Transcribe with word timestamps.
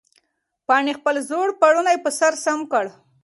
پاڼې 0.67 0.93
خپل 0.99 1.15
زوړ 1.29 1.47
پړونی 1.59 1.97
په 2.03 2.09
سر 2.19 2.33
سم 2.45 2.59
کړ. 2.71 2.85